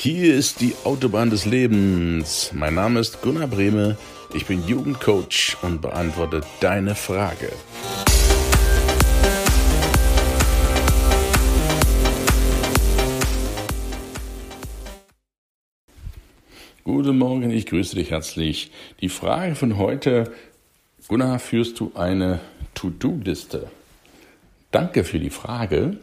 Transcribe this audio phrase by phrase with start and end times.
[0.00, 2.52] Hier ist die Autobahn des Lebens.
[2.54, 3.98] Mein Name ist Gunnar Brehme.
[4.32, 7.50] Ich bin Jugendcoach und beantworte deine Frage.
[16.84, 18.70] Guten Morgen, ich grüße dich herzlich.
[19.00, 20.32] Die Frage von heute,
[21.08, 22.38] Gunnar, führst du eine
[22.74, 23.68] To-Do-Liste?
[24.70, 25.96] Danke für die Frage.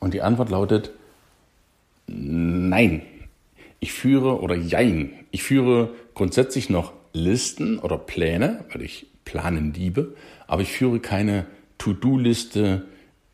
[0.00, 0.92] Und die Antwort lautet,
[2.14, 3.02] Nein,
[3.80, 10.14] ich führe oder jein, ich führe grundsätzlich noch Listen oder Pläne, weil ich planen liebe,
[10.46, 11.46] aber ich führe keine
[11.78, 12.86] To-Do-Liste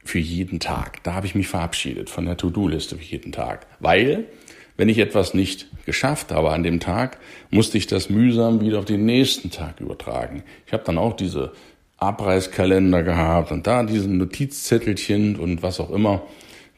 [0.05, 1.02] für jeden Tag.
[1.02, 4.27] Da habe ich mich verabschiedet von der To-Do-Liste für jeden Tag, weil
[4.77, 7.19] wenn ich etwas nicht geschafft habe an dem Tag,
[7.50, 10.45] musste ich das mühsam wieder auf den nächsten Tag übertragen.
[10.66, 11.52] Ich habe dann auch diese
[11.97, 16.22] Abreißkalender gehabt und da diese Notizzettelchen und was auch immer.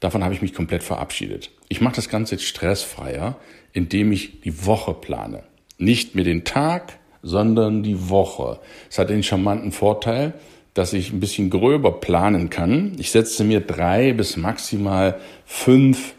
[0.00, 1.50] Davon habe ich mich komplett verabschiedet.
[1.72, 3.36] Ich mache das Ganze jetzt stressfreier,
[3.72, 5.44] indem ich die Woche plane.
[5.78, 8.58] Nicht mehr den Tag, sondern die Woche.
[8.90, 10.34] Es hat den charmanten Vorteil,
[10.74, 12.96] dass ich ein bisschen gröber planen kann.
[12.98, 16.14] Ich setze mir drei bis maximal fünf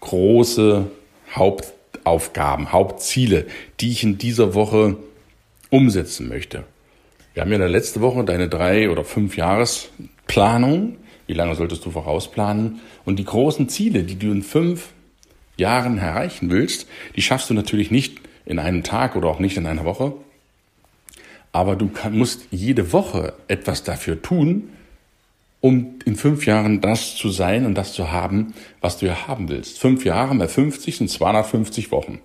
[0.00, 0.90] große
[1.32, 3.46] Hauptaufgaben, Hauptziele,
[3.78, 4.96] die ich in dieser Woche
[5.70, 6.64] umsetzen möchte.
[7.34, 10.96] Wir haben ja letzte Woche deine drei oder fünf Jahresplanung
[11.26, 12.80] wie lange solltest du vorausplanen?
[13.04, 14.88] Und die großen Ziele, die du in fünf
[15.56, 19.66] Jahren erreichen willst, die schaffst du natürlich nicht in einem Tag oder auch nicht in
[19.66, 20.14] einer Woche.
[21.52, 24.70] Aber du kann, musst jede Woche etwas dafür tun,
[25.60, 29.48] um in fünf Jahren das zu sein und das zu haben, was du ja haben
[29.48, 29.78] willst.
[29.78, 32.20] Fünf Jahre mal 50 sind 250 Wochen.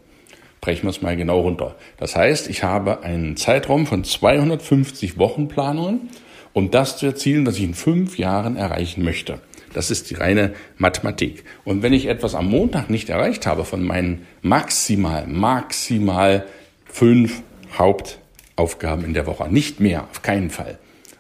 [0.60, 1.76] Brechen wir es mal genau runter.
[1.98, 6.10] Das heißt, ich habe einen Zeitraum von 250 Wochenplanungen
[6.58, 9.40] um das zu erzielen, was ich in fünf Jahren erreichen möchte.
[9.74, 11.44] Das ist die reine Mathematik.
[11.66, 16.48] Und wenn ich etwas am Montag nicht erreicht habe von meinen maximal, maximal
[16.86, 17.44] fünf
[17.78, 20.80] Hauptaufgaben in der Woche, nicht mehr, auf keinen Fall,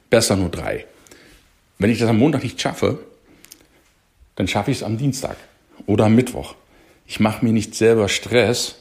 [0.09, 0.85] besser nur drei.
[1.78, 2.97] Wenn ich das am Montag nicht schaffe,
[4.38, 5.38] dann schaffe ich es am Dienstag
[5.85, 6.56] oder am Mittwoch.
[7.06, 8.78] Ich mache mir nicht selber Stress,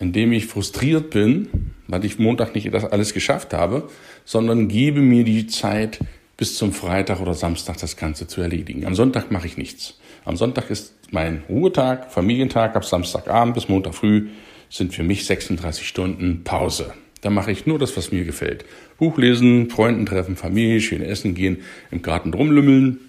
[0.00, 1.48] indem ich frustriert bin,
[1.90, 3.88] weil ich Montag nicht das alles geschafft habe,
[4.24, 5.98] sondern gebe mir die Zeit,
[6.36, 8.86] bis zum Freitag oder Samstag das Ganze zu erledigen.
[8.86, 9.98] Am Sonntag mache ich nichts.
[10.24, 14.28] Am Sonntag ist mein Ruhetag, Familientag, ab Samstagabend bis Montag früh
[14.70, 16.94] sind für mich 36 Stunden Pause.
[17.20, 18.64] Da mache ich nur das, was mir gefällt.
[18.96, 21.58] Buch lesen, Freunden treffen, Familie, schön essen gehen,
[21.90, 23.00] im Garten rumlümmeln.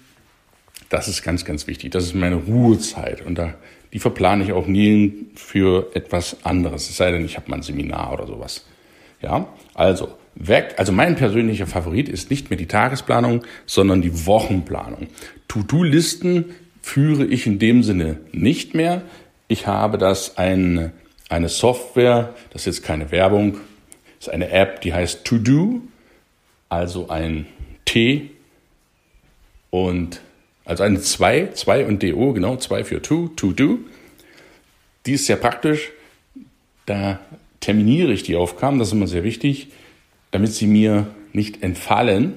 [0.90, 1.92] Das ist ganz, ganz wichtig.
[1.92, 3.24] Das ist meine Ruhezeit.
[3.24, 3.54] Und da,
[3.94, 6.90] die verplane ich auch nie für etwas anderes.
[6.90, 8.66] Es sei denn, ich habe mal ein Seminar oder sowas.
[9.22, 10.74] Ja, also weg.
[10.78, 15.08] Also mein persönlicher Favorit ist nicht mehr die Tagesplanung, sondern die Wochenplanung.
[15.48, 19.02] To-Do-Listen führe ich in dem Sinne nicht mehr.
[19.48, 20.92] Ich habe das eine,
[21.28, 23.58] eine Software, das ist jetzt keine Werbung,
[24.18, 25.82] ist eine App, die heißt To Do,
[26.68, 27.46] also ein
[27.84, 28.30] T
[29.70, 30.20] und
[30.64, 33.78] also eine 2, 2 und DO, genau, 2 für To, To Do.
[35.06, 35.90] Die ist sehr praktisch.
[36.86, 37.20] Da
[37.62, 39.68] terminiere ich die Aufgaben, das ist immer sehr wichtig,
[40.30, 42.34] damit sie mir nicht entfallen.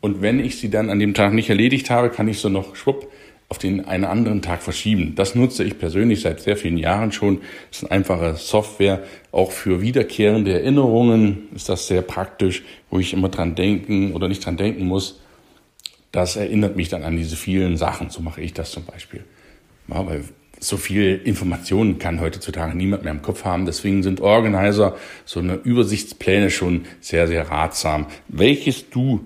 [0.00, 2.76] Und wenn ich sie dann an dem Tag nicht erledigt habe, kann ich sie noch
[2.76, 3.08] schwupp
[3.48, 5.14] auf den einen anderen Tag verschieben.
[5.14, 7.40] Das nutze ich persönlich seit sehr vielen Jahren schon.
[7.70, 9.04] Das ist eine einfache Software.
[9.30, 14.44] Auch für wiederkehrende Erinnerungen ist das sehr praktisch, wo ich immer dran denken oder nicht
[14.44, 15.20] dran denken muss.
[16.10, 18.10] Das erinnert mich dann an diese vielen Sachen.
[18.10, 19.24] So mache ich das zum Beispiel.
[19.88, 20.24] Ja, weil
[20.60, 23.66] so viel Informationen kann heutzutage niemand mehr im Kopf haben.
[23.66, 28.06] Deswegen sind Organizer so eine Übersichtspläne schon sehr, sehr ratsam.
[28.28, 29.20] Welches du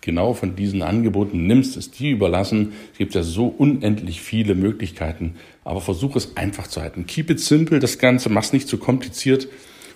[0.00, 2.72] genau von diesen Angeboten nimmst, ist dir überlassen.
[2.92, 7.06] Es gibt ja so unendlich viele Möglichkeiten, aber versuch es einfach zu halten.
[7.06, 9.48] Keep it simple, das Ganze, mach's nicht zu kompliziert.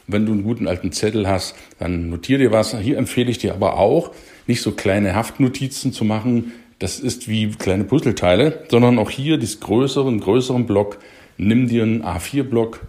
[0.07, 2.79] Wenn du einen guten alten Zettel hast, dann notier dir was.
[2.79, 4.13] Hier empfehle ich dir aber auch,
[4.47, 9.61] nicht so kleine Haftnotizen zu machen, das ist wie kleine Puzzleteile, sondern auch hier das
[9.61, 10.99] größere, einen größeren Block.
[11.39, 12.81] Nimm dir einen A4-Block,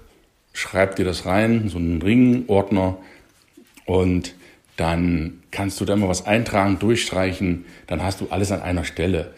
[0.54, 2.98] schreib dir das rein, so einen Ringordner
[3.86, 4.36] und
[4.76, 9.34] dann kannst du da immer was eintragen, durchstreichen, dann hast du alles an einer Stelle.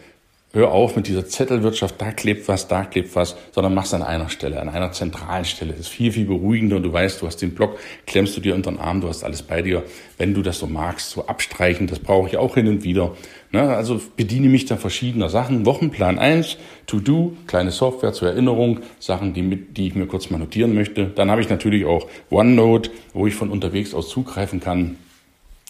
[0.52, 4.28] Hör auf mit dieser Zettelwirtschaft, da klebt was, da klebt was, sondern mach's an einer
[4.28, 5.70] Stelle, an einer zentralen Stelle.
[5.70, 8.56] Das ist viel, viel beruhigender und du weißt, du hast den Block, klemmst du dir
[8.56, 9.84] unter den Arm, du hast alles bei dir.
[10.18, 13.12] Wenn du das so magst, so abstreichen, das brauche ich auch hin und wieder.
[13.52, 13.62] Ne?
[13.62, 15.66] Also bediene mich da verschiedener Sachen.
[15.66, 16.56] Wochenplan eins,
[16.88, 21.06] To-Do, kleine Software zur Erinnerung, Sachen, die, mit, die ich mir kurz mal notieren möchte.
[21.06, 24.96] Dann habe ich natürlich auch OneNote, wo ich von unterwegs aus zugreifen kann,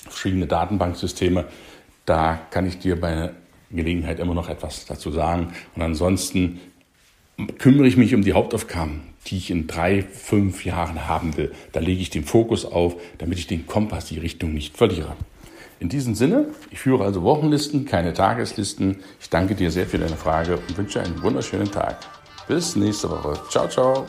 [0.08, 1.44] verschiedene Datenbanksysteme.
[2.06, 3.32] Da kann ich dir bei
[3.76, 5.52] Gelegenheit immer noch etwas dazu sagen.
[5.74, 6.60] Und ansonsten
[7.58, 11.52] kümmere ich mich um die Hauptaufgaben, die ich in drei, fünf Jahren haben will.
[11.72, 15.16] Da lege ich den Fokus auf, damit ich den Kompass, die Richtung nicht verliere.
[15.78, 18.96] In diesem Sinne, ich führe also Wochenlisten, keine Tageslisten.
[19.18, 22.00] Ich danke dir sehr für deine Frage und wünsche einen wunderschönen Tag.
[22.46, 23.40] Bis nächste Woche.
[23.48, 24.06] Ciao, ciao.